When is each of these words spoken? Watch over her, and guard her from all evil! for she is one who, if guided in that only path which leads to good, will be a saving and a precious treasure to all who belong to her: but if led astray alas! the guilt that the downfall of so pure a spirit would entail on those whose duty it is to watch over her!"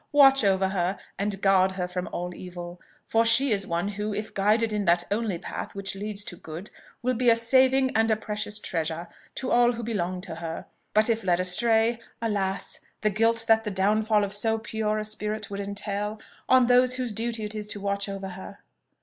Watch 0.11 0.43
over 0.43 0.69
her, 0.69 0.97
and 1.19 1.39
guard 1.43 1.73
her 1.73 1.87
from 1.87 2.09
all 2.11 2.33
evil! 2.33 2.81
for 3.05 3.23
she 3.23 3.51
is 3.51 3.67
one 3.67 3.89
who, 3.89 4.15
if 4.15 4.33
guided 4.33 4.73
in 4.73 4.85
that 4.85 5.03
only 5.11 5.37
path 5.37 5.75
which 5.75 5.93
leads 5.93 6.23
to 6.25 6.35
good, 6.35 6.71
will 7.03 7.13
be 7.13 7.29
a 7.29 7.35
saving 7.35 7.95
and 7.95 8.09
a 8.09 8.15
precious 8.15 8.57
treasure 8.59 9.07
to 9.35 9.51
all 9.51 9.73
who 9.73 9.83
belong 9.83 10.19
to 10.21 10.33
her: 10.33 10.65
but 10.95 11.07
if 11.07 11.23
led 11.23 11.39
astray 11.39 11.99
alas! 12.19 12.79
the 13.01 13.11
guilt 13.11 13.45
that 13.47 13.63
the 13.63 13.69
downfall 13.69 14.23
of 14.23 14.33
so 14.33 14.57
pure 14.57 14.97
a 14.97 15.05
spirit 15.05 15.51
would 15.51 15.59
entail 15.59 16.19
on 16.49 16.65
those 16.65 16.95
whose 16.95 17.13
duty 17.13 17.43
it 17.43 17.53
is 17.53 17.67
to 17.67 17.79
watch 17.79 18.09
over 18.09 18.29
her!" 18.29 18.57